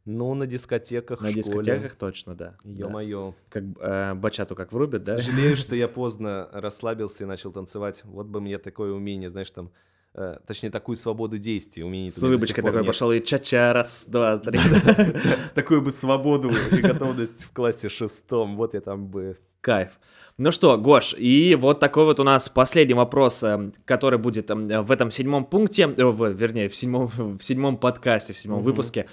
[0.06, 1.42] Ну, на дискотеках, На школе.
[1.44, 2.56] дискотеках точно, да.
[2.64, 2.70] да.
[2.72, 3.34] Ё-моё.
[3.50, 5.18] Как э, бачату как врубят, да?
[5.20, 8.02] Жалею, что я поздно расслабился и начал танцевать.
[8.06, 9.72] Вот бы мне такое умение, знаешь, там,
[10.16, 11.84] э, точнее, такую свободу действий.
[11.84, 14.60] Умение С улыбочкой такой пошел и ча-ча, раз, два, три.
[15.56, 18.56] Такую бы свободу и готовность в классе шестом.
[18.58, 19.38] Вот я там бы...
[19.62, 19.90] Кайф.
[20.38, 24.82] Ну что, Гош, и вот такой вот у нас последний вопрос, э, который будет э,
[24.82, 27.08] в этом седьмом пункте, э, в- вернее, в седьмом,
[27.40, 28.66] в седьмом подкасте, в седьмом Мгм.
[28.66, 29.08] выпуске.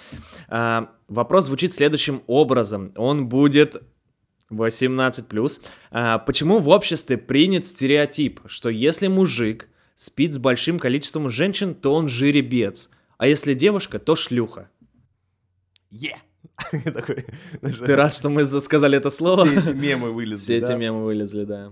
[0.49, 2.93] А, Вопрос звучит следующим образом.
[2.97, 3.83] Он будет
[4.51, 5.61] 18+.
[5.91, 11.95] А, Почему в обществе принят стереотип, что если мужик спит с большим количеством женщин, то
[11.95, 14.71] он жеребец, а если девушка, то шлюха?
[15.91, 16.17] Е!
[16.85, 17.25] Такой,
[17.61, 19.45] знаешь, Ты рад, что мы сказали это слово?
[19.45, 20.77] Все эти мемы вылезли, Все эти да?
[20.77, 21.71] мемы вылезли, да.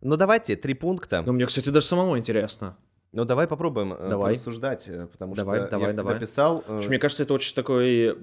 [0.00, 1.22] Ну, давайте, три пункта.
[1.26, 2.76] Ну, мне, кстати, даже самому интересно.
[3.12, 4.34] Ну, давай попробуем э, Давай.
[4.34, 6.14] порассуждать, э, потому Давай, что давай, я давай.
[6.14, 6.58] написал...
[6.58, 8.18] э, Потому что мне кажется, это очень такой...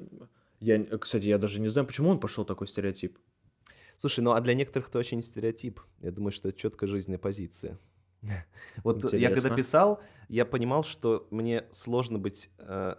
[0.60, 3.18] Я, кстати, я даже не знаю, почему он пошел такой стереотип.
[3.98, 5.80] Слушай, ну а для некоторых это очень стереотип.
[6.02, 7.80] Я думаю, что это четкая жизненная позиция.
[8.84, 9.56] Вот я когда Интересно.
[9.56, 12.96] писал, я понимал, что мне сложно быть э,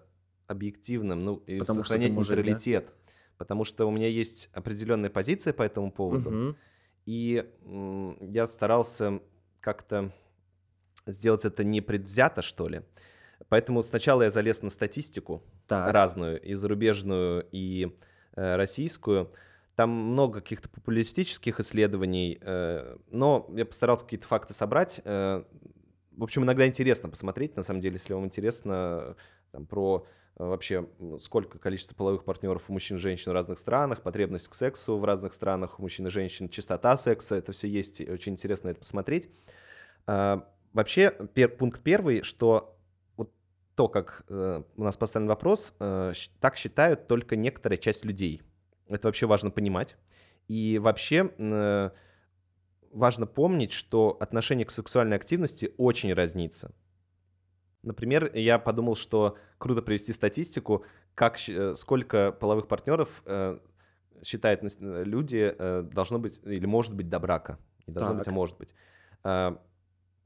[0.46, 2.36] объективным, ну, и Потому сохранять мужик, да?
[2.36, 2.92] нейтралитет.
[3.36, 6.30] Потому что у меня есть определенная позиция по этому поводу.
[6.30, 6.56] Мгм.
[7.04, 9.20] И м, я старался
[9.60, 10.12] как-то
[11.06, 12.82] сделать это непредвзято, что ли.
[13.48, 15.92] Поэтому сначала я залез на статистику Так.
[15.92, 17.96] разную, и зарубежную, и
[18.34, 19.32] э, российскую.
[19.76, 25.00] Там много каких-то популистических исследований, э, но я постарался какие-то факты собрать.
[25.04, 25.44] Э,
[26.12, 29.14] в общем, иногда интересно посмотреть, на самом деле, если вам интересно э,
[29.52, 30.86] там, про вообще
[31.20, 35.04] сколько количество половых партнеров у мужчин и женщин в разных странах, потребность к сексу в
[35.04, 39.30] разных странах у мужчин и женщин, частота секса, это все есть, очень интересно это посмотреть.
[40.76, 42.78] Вообще, пер- пункт первый, что
[43.16, 43.32] вот
[43.76, 48.42] то, как э, у нас поставлен вопрос, э, так считают только некоторая часть людей.
[48.88, 49.96] Это вообще важно понимать.
[50.48, 51.90] И вообще э,
[52.92, 56.72] важно помнить, что отношение к сексуальной активности очень разнится.
[57.82, 63.58] Например, я подумал, что круто привести статистику, как, э, сколько половых партнеров э,
[64.24, 67.58] считают люди должно быть или может быть до брака.
[67.86, 68.34] Не должно быть, а Так.
[68.34, 68.74] может быть.
[69.22, 69.60] А,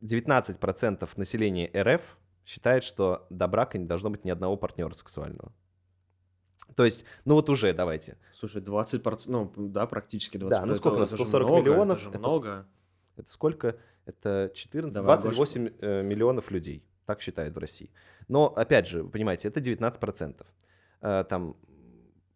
[0.00, 2.02] 19% населения РФ
[2.46, 5.52] считает, что до брака не должно быть ни одного партнера сексуального.
[6.74, 8.16] То есть, ну вот уже давайте.
[8.32, 10.48] Слушай, 20%, ну да, практически 20%.
[10.48, 12.66] Да, ну сколько у нас, Это же 140 много, миллионов, Это же это много.
[13.16, 13.76] Это сколько?
[14.06, 16.82] Это 14, Давай, 28 э, миллионов людей.
[17.06, 17.90] Так считают в России.
[18.28, 20.46] Но, опять же, вы понимаете, это 19%.
[21.02, 21.56] Э, Там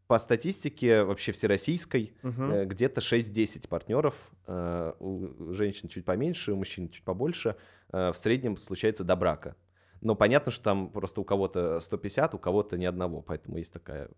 [0.07, 4.15] по статистике вообще всероссийской э, где-то 6-10 партнеров.
[4.47, 7.57] У женщин чуть поменьше, у мужчин чуть побольше.
[7.91, 9.57] В среднем случается до брака.
[10.05, 13.21] Но понятно, что там просто у кого-то 150, у кого-то ни одного.
[13.23, 14.09] Поэтому есть такая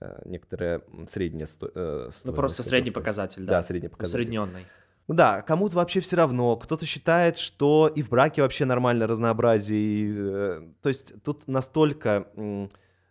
[0.00, 3.04] э, некоторая средняя сто- э, Ну стоимость, просто хотел средний сказать.
[3.04, 3.62] показатель, Да, да.
[3.62, 4.20] средний показатель.
[4.20, 4.66] Усредненный.
[5.08, 6.56] Ну да, кому-то вообще все равно.
[6.56, 9.80] Кто-то считает, что и в браке вообще нормально разнообразие.
[9.80, 12.28] и, э, то есть тут настолько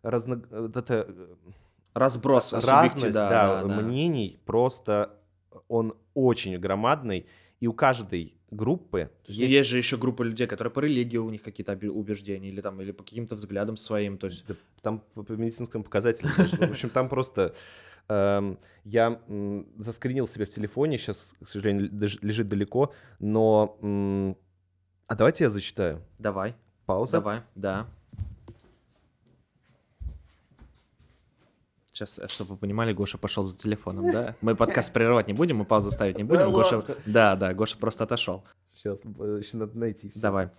[0.02, 0.42] разно-
[0.76, 1.08] это,
[1.94, 3.82] Разброс разность да, да, да.
[3.82, 5.18] мнений просто
[5.68, 7.28] он очень громадный.
[7.60, 9.70] И у каждой группы То есть, ну, есть...
[9.70, 13.04] же еще группа людей, которые по религии у них какие-то убеждения или там или по
[13.04, 16.34] каким-то взглядам своим, то есть Да, там по, по медицинским показателям.
[16.34, 17.56] В общем, там просто...
[18.10, 19.22] эм, я
[19.78, 23.78] заскринил себе в телефоне, сейчас, к сожалению, леж- лежит далеко, но...
[25.08, 26.02] а давайте я зачитаю.
[26.20, 27.14] давай, Пауза.
[27.14, 27.88] давай, да.
[32.02, 34.36] Сейчас, э, чтобы вы понимали, Гоша пошел за телефоном, да?
[34.42, 36.46] Мы подкаст прерывать не будем, мы паузу ставить не будем.
[36.46, 36.96] Да Гоша, ладно.
[37.06, 38.44] да, да, Гоша просто отошел.
[38.74, 40.20] Сейчас еще надо найти все.
[40.20, 40.50] Давай.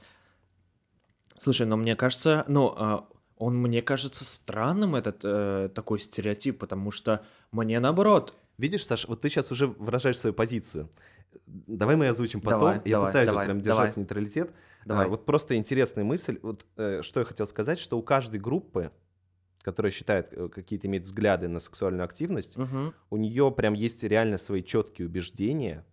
[1.38, 6.92] Слушай, но мне кажется, ну, а, он мне кажется странным этот э, такой стереотип, потому
[6.92, 8.34] что мне наоборот.
[8.58, 10.88] Видишь, Саша, вот ты сейчас уже выражаешь свою позицию.
[11.46, 12.60] Давай мы озвучим потом.
[12.60, 13.86] Давай, я давай, пытаюсь вот давай, прям давай.
[13.86, 14.50] держать нейтралитет.
[14.84, 15.06] Давай.
[15.06, 16.38] А, вот просто интересная мысль.
[16.42, 18.92] Вот э, что я хотел сказать, что у каждой группы
[19.62, 22.94] которая считает, э, какие-то имеет взгляды на сексуальную активность, Мгм.
[23.10, 25.84] у нее прям есть реально свои четкие убеждения,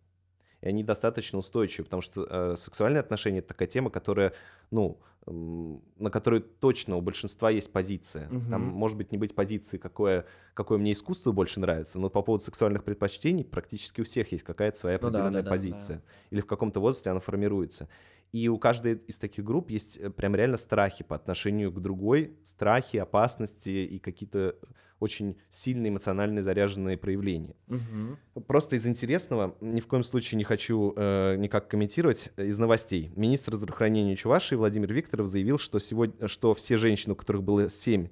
[0.62, 4.34] и они достаточно устойчивы, потому что э, сексуальные отношения это такая тема, которая,
[4.72, 8.28] ну, м, на которую точно у большинства есть позиция.
[8.50, 8.72] Там Мгм.
[8.74, 12.84] может быть не быть позиции, какое, какое мне искусство больше нравится, но по поводу сексуальных
[12.84, 16.02] предпочтений практически у всех есть какая-то своя Ну да, определенная да, да, позиция.
[16.32, 17.88] Или в каком-то возрасте она формируется.
[18.32, 22.38] И у каждой из таких групп есть э, прям реально страхи по отношению к другой,
[22.44, 24.56] страхи, опасности и какие-то
[25.00, 27.56] очень сильные эмоционально заряженные проявления.
[27.68, 28.18] Мгм.
[28.48, 33.12] Просто из интересного, ни в коем случае не хочу э, никак комментировать, э, из новостей.
[33.16, 38.10] Министр здравоохранения Чувашии Владимир Викторов заявил, что, сегодня, что все женщины, у которых было семь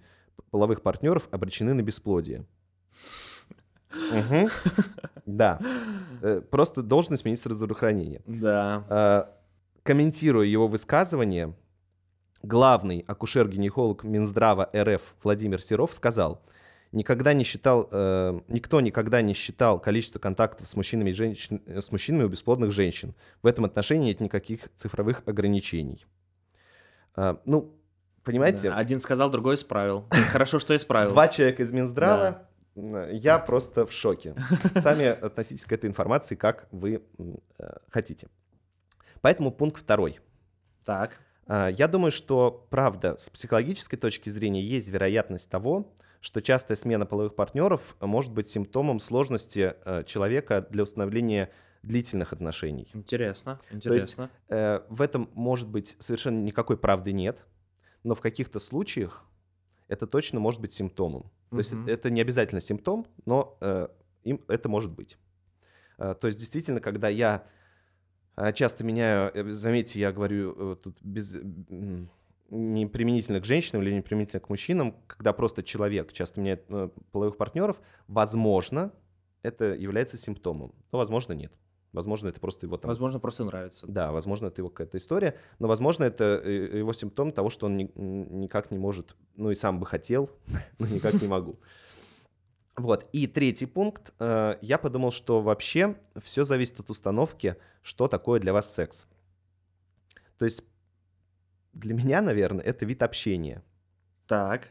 [0.49, 2.45] половых партнеров, обречены на бесплодие.
[4.11, 4.49] Мгм.
[5.25, 5.59] Да.
[6.21, 8.21] Э, Просто должность министра здравоохранения.
[8.25, 9.36] Да.
[9.87, 11.55] Комментируя его высказывание,
[12.43, 16.43] главный акушер-гинеколог Минздрава РФ Владимир Серов сказал,
[16.91, 21.79] никогда не считал, э, никто никогда не считал количество контактов с мужчинами, и женщин, э,
[21.79, 23.15] с мужчинами у бесплодных женщин.
[23.41, 26.05] В этом отношении нет никаких цифровых ограничений.
[27.15, 27.73] Э, ну,
[28.25, 28.75] понимаете, Да.
[28.75, 30.05] Один сказал, другой исправил.
[30.31, 31.11] Хорошо, что исправил.
[31.11, 32.45] два человека из Минздрава,
[32.75, 34.35] я просто в шоке.
[34.75, 37.03] Сами относитесь к этой информации, как вы
[37.57, 38.27] э, хотите.
[39.21, 40.19] Поэтому пункт второй.
[40.85, 41.19] Так.
[41.45, 47.05] А, Я думаю, что, правда, с психологической точки зрения есть вероятность того, что частая смена
[47.05, 51.51] половых партнеров может быть симптомом сложности э, человека для установления
[51.83, 52.89] длительных отношений.
[52.93, 54.29] Интересно, интересно.
[54.49, 57.45] Э, В этом, может быть, совершенно никакой правды нет,
[58.03, 59.25] но в каких-то случаях
[59.87, 61.31] это точно может быть симптомом.
[61.49, 63.87] То есть это не обязательно симптом, но э,
[64.23, 65.17] им это может быть.
[65.97, 67.45] Э, То есть действительно, когда я
[68.53, 71.35] часто меняю, э, заметьте, я говорю э, тут без,
[72.49, 76.89] не применительно к женщинам или не применительно к мужчинам, когда просто человек часто меняет э,
[77.11, 78.91] половых партнеров, возможно,
[79.41, 81.51] это является симптомом, но возможно нет.
[81.93, 83.87] Возможно, это просто его там Возможно, просто нравится.
[83.87, 87.91] да, возможно, это его какая-то история, но, возможно, это его симптом того, что он ни-
[87.95, 90.29] никак не может, ну и сам бы хотел,
[90.79, 91.57] но никак не могу.
[92.77, 94.13] Вот, и третий пункт.
[94.19, 99.07] э, Я подумал, что вообще все зависит от установки, что такое для вас секс.
[100.37, 100.61] То есть
[101.73, 103.63] для меня, наверное, это вид общения.
[104.27, 104.69] Так.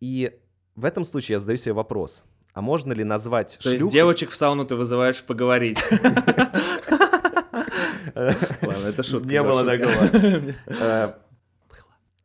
[0.00, 0.38] И
[0.74, 2.24] в этом случае я задаю себе вопрос.
[2.54, 5.78] А можно ли назвать То есть шлюхой- девочек в сауну ты вызываешь поговорить.
[8.14, 9.28] Ладно, это шутка.
[9.28, 10.54] Не было такого.
[10.66, 11.14] Э,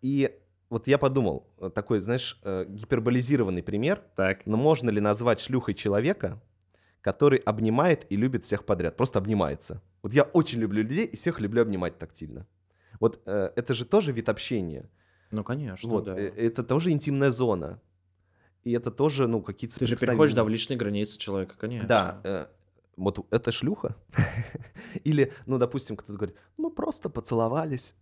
[0.01, 0.31] И
[0.69, 4.45] вот я подумал, э, такой, знаешь, э, гиперболизированный пример, Так.
[4.45, 6.41] но можно ли назвать шлюхой человека,
[7.01, 9.81] который обнимает и любит всех подряд, просто обнимается.
[10.03, 12.45] Вот я очень люблю людей и всех люблю обнимать тактильно.
[12.99, 14.89] Вот э, это же тоже вид общения.
[15.31, 16.17] Ну, конечно, вот, да.
[16.17, 17.81] это тоже интимная зона.
[18.63, 21.87] И это тоже, ну, какие-то Ты же переходишь, да, в личные границы человека, конечно.
[21.87, 22.47] Да, э,
[22.97, 23.95] вот это шлюха.
[25.05, 27.95] Или, ну, допустим, кто-то говорит, мы просто поцеловались.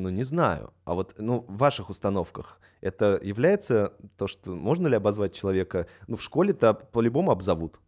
[0.00, 0.72] Ну, не знаю.
[0.84, 5.86] А вот, ну, в ваших установках это является то, что можно ли обозвать человека?
[6.08, 7.80] Ну, в школе-то по-любому обзовут.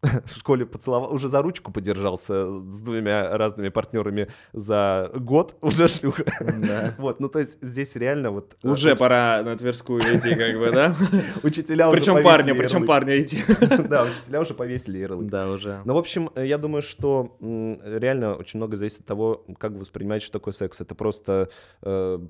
[0.26, 6.24] В школе поцеловал, уже за ручку подержался с двумя разными партнерами за год, уже шлюха.
[6.40, 6.94] Да.
[6.98, 8.56] Вот, ну, то есть здесь реально вот...
[8.62, 10.94] э, Уже пора на Тверскую идти, как бы, да?
[11.42, 13.42] Учителя уже Причем парню, причем парню идти.
[13.88, 15.28] Да, учителя уже повесили ярлык.
[15.28, 15.82] Да, уже.
[15.84, 19.80] Ну, в общем, э, я думаю, что реально очень много зависит от того, как вы
[19.80, 20.80] воспринимаете, что такое секс.
[20.80, 21.50] Это просто
[21.82, 22.20] э,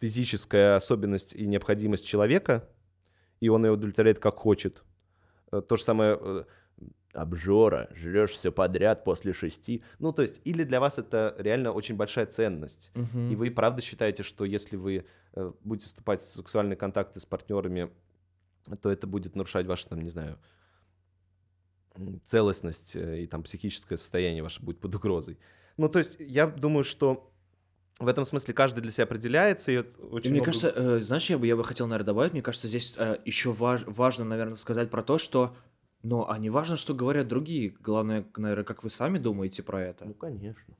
[0.00, 2.68] физическая особенность и необходимость человека,
[3.40, 4.82] и он ее удовлетворяет как хочет.
[5.50, 6.46] То же самое
[7.12, 9.82] обжора, жрешь все подряд после шести.
[9.98, 12.90] Ну, то есть, или для вас это реально очень большая ценность.
[13.30, 17.90] И вы правда считаете, что если вы э, будете вступать в сексуальные контакты с партнерами,
[18.80, 20.38] то это будет нарушать ваше, там, не знаю,
[22.24, 25.38] целостность э, и там психическое состояние ваше будет под угрозой.
[25.76, 27.30] Ну, то есть, я думаю, что
[27.98, 31.00] в этом смысле каждый для себя определяется, и это И очень мне много- кажется, э,
[31.00, 34.24] знаешь, я бы, я бы хотел, наверное, добавить, мне кажется, здесь э, еще важ- важно,
[34.24, 35.54] наверное, сказать про то, что,
[36.02, 40.04] ну, а не важно, что говорят другие, главное, наверное, как вы сами думаете про это.
[40.04, 40.74] Ну, конечно.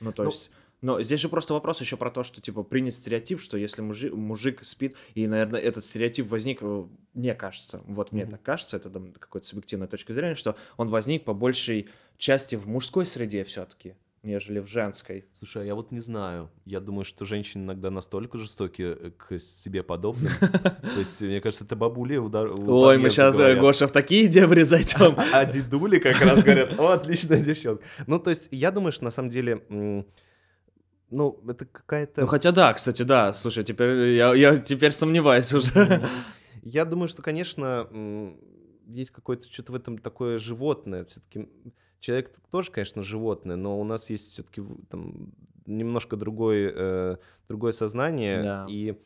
[0.00, 2.94] Ну, то Ну- есть, но здесь же просто вопрос еще про то, что, типа, принят
[2.94, 8.10] стереотип, что если мужик, мужик спит, и, наверное, этот стереотип возник, э, мне кажется, вот
[8.12, 8.32] мне Мгм.
[8.32, 12.66] так кажется, это там, какая-то субъективная точка зрения, что он возник по большей части в
[12.66, 15.24] мужской среде все-таки, нежели в женской.
[15.38, 16.48] Слушай, а я вот не знаю.
[16.64, 20.30] Я думаю, что женщины иногда настолько жестоки э, к себе подобным.
[20.40, 22.48] То есть, мне кажется, это бабули удар.
[22.48, 23.58] Ой, мы сейчас, говорят.
[23.58, 25.16] Гоша, в такие дебри зайдем.
[25.32, 27.84] А дедули как раз говорят, о, отличная девчонка.
[28.06, 29.64] Ну, то есть, я думаю, что на самом деле,
[31.10, 32.20] ну, это какая-то...
[32.20, 33.32] Ну хотя да, кстати, да.
[33.32, 36.08] Слушай, теперь я, я теперь сомневаюсь уже.
[36.62, 37.88] Я думаю, что, конечно,
[38.86, 41.04] есть какое-то что-то в этом такое животное.
[41.06, 41.48] Все-таки
[42.02, 45.32] человек тоже, конечно, животное, но у нас есть все-таки там
[45.66, 47.16] немножко другой, э,
[47.48, 48.42] другое сознание.
[48.42, 48.66] Да.
[48.68, 49.00] И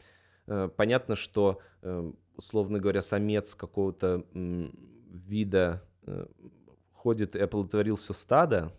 [0.47, 4.73] э, понятно, что, э, условно говоря, самец какого-то м,
[5.11, 6.27] вида э,
[6.95, 8.73] ходит и оплодотворил все стадо,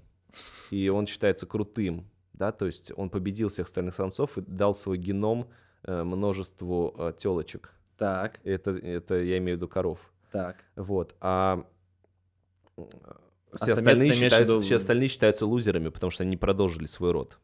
[0.72, 4.98] и он считается крутым, да, то есть он победил всех остальных самцов и дал свой
[4.98, 5.48] геном
[5.84, 7.72] э, множеству э, телочек.
[7.98, 10.00] Так, Это, это я имею в виду коров.
[10.32, 10.58] так.
[10.76, 11.16] Вот.
[11.22, 11.64] А
[12.78, 12.84] э,
[13.54, 17.40] все, самец остальные считаются, все остальные считаются лузерами, потому что они не продолжили свой род.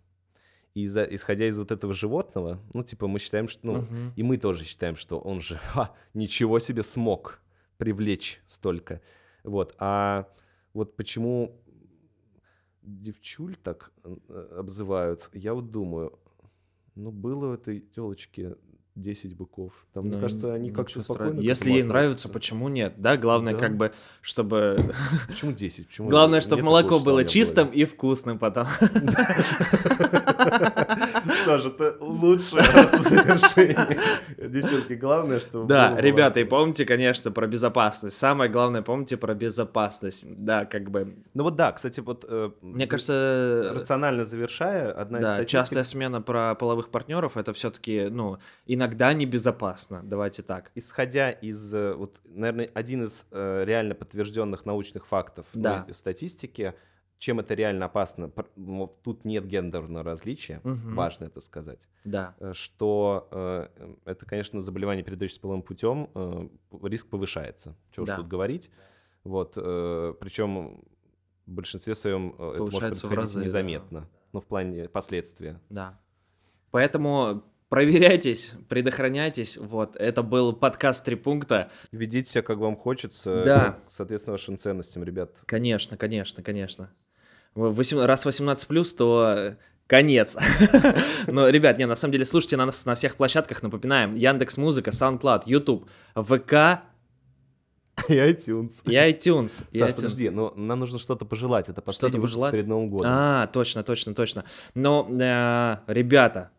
[0.76, 4.14] И из-за- исходя из вот этого животного, ну, типа, мы считаем, что, ну, Мгм.
[4.16, 7.40] и мы тоже считаем, что он же, ха, ничего себе смог
[7.78, 9.02] привлечь столько.
[9.44, 9.76] Вот.
[9.78, 10.28] А
[10.74, 11.60] вот почему
[12.82, 16.20] девчуль так э, обзывают, я вот думаю,
[16.96, 18.56] ну, было у этой телочки
[18.96, 19.74] 10 быков.
[19.94, 22.94] Там, мне Ну, кажется, они как-то спокойно Если ей нравится, почему нет?
[22.98, 23.60] Да, главное, Да.
[23.60, 23.92] как бы,
[24.22, 24.94] чтобы...
[25.28, 25.88] Почему 10?
[25.88, 27.82] Почему Главное, нет чтобы такого молоко у было чистым голове?
[27.82, 28.68] и вкусным потом.
[31.46, 34.00] Тоже это лучшее завершение.
[34.54, 35.64] Девчонки, главное, что...
[35.66, 38.16] Да, ребята, и помните, конечно, про безопасность.
[38.18, 40.26] Самое главное, помните про безопасность.
[40.28, 41.16] Да, как бы...
[41.34, 42.24] Ну вот да, кстати, вот...
[42.28, 45.50] э, Мне кажется, Рационально завершая, одна из статистик...
[45.50, 48.38] частая смена про половых партнеров это все-таки, ну,
[48.68, 50.02] иногда небезопасно.
[50.04, 50.72] Давайте так.
[50.76, 55.48] Исходя из, э, вот, наверное, один из э, реально подтвержденных научных фактов
[55.92, 56.76] статистики,
[57.24, 60.94] чем это реально опасно, вот тут нет гендерного различия, Мгм.
[60.96, 62.36] важно это сказать, Да.
[62.42, 63.68] э, что э,
[64.04, 66.50] это, конечно, заболевание, передающееся половым путем, э,
[66.84, 67.78] риск повышается.
[67.92, 68.18] Чего уж Да.
[68.18, 68.70] тут говорить.
[69.24, 70.84] Вот, причем
[71.46, 73.46] в большинстве своем это может происходить разы, да.
[73.46, 75.62] незаметно, ну, в плане последствия.
[75.70, 75.98] Да.
[76.72, 79.56] Поэтому проверяйтесь, предохраняйтесь.
[79.56, 81.72] Вот, это был подкаст «Три пункта».
[81.94, 83.78] Ведите себя, как вам хочется, Да.
[83.82, 85.42] ну, соответственно, вашим ценностям, ребят.
[85.46, 86.94] Конечно, конечно, конечно.
[87.56, 89.56] Раз 18 плюс, то э,
[89.88, 90.36] конец.
[91.28, 94.16] Но, ребят, не, на самом деле, слушайте нас на всех площадках, напоминаем.
[94.16, 96.82] Яндекс Музыка, SoundCloud, YouTube, ВК
[98.10, 98.82] И iTunes.
[98.86, 99.64] и iTunes.
[99.72, 99.96] и Саш, iTunes.
[99.96, 101.70] подожди, но нам нужно что-то пожелать.
[101.70, 101.82] Это
[102.18, 102.54] выпуск пожелать?
[102.54, 103.08] перед Новым годом.
[103.10, 104.46] А, точно, точно, точно.
[104.74, 106.50] Но, э, ребята,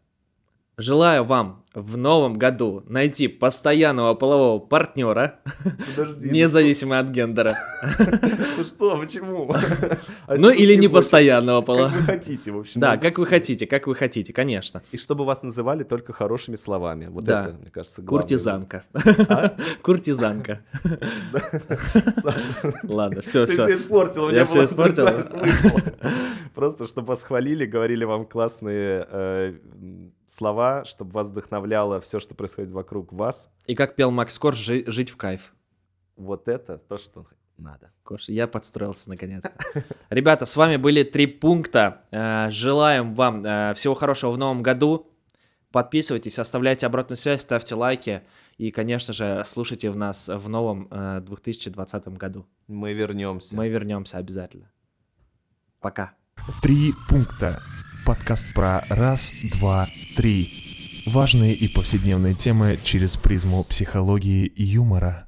[0.76, 5.40] желаю вам в новом году найти постоянного полового партнера,
[5.96, 6.30] Подожди.
[6.30, 7.56] независимо от гендера.
[8.56, 9.52] Ну что, почему?
[10.26, 11.88] А Ну или не постоянного Как полового.
[11.92, 12.80] вы хотите, в общем.
[12.80, 14.82] Да, как вы хотите, как вы хотите, конечно.
[14.92, 17.06] И чтобы вас называли только хорошими словами.
[17.06, 18.22] Вот это, мне кажется, главное.
[18.22, 18.84] Куртизанка.
[19.28, 19.56] А?
[19.82, 20.60] Куртизанка.
[22.84, 23.76] Ладно, все, ты все все.
[23.76, 24.30] испортил.
[24.30, 25.08] Я был испортил?
[26.54, 29.54] Просто, чтобы вас хвалили, говорили вам классные э,
[30.28, 31.30] слова, чтобы вас
[31.64, 33.50] вдохновляло все, что происходит вокруг вас.
[33.66, 35.54] И как пел Макс Корж, «Жи- жить в кайф.
[36.16, 37.90] Вот это то, что надо.
[38.02, 39.52] Кош, я подстроился наконец-то.
[40.10, 42.02] Ребята, с вами были три пункта.
[42.10, 45.10] Э, Желаем вам э, всего хорошего в новом году.
[45.72, 48.22] Подписывайтесь, оставляйте обратную связь, ставьте лайки.
[48.58, 52.46] И, конечно же, слушайте в нас в новом э, 2020 году.
[52.68, 53.56] Мы вернемся.
[53.56, 54.70] Мы вернемся обязательно.
[55.80, 56.12] Пока.
[56.62, 57.60] Три пункта.
[58.06, 59.86] Подкаст про раз, два,
[60.16, 60.73] три.
[61.06, 65.26] Важные и повседневные темы через призму психологии и юмора.